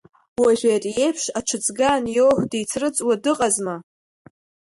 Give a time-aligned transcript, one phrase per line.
[0.41, 3.75] Уажәы ари еиԥш аҽыӡга аниоу, дицрыҵуа дыҟазма.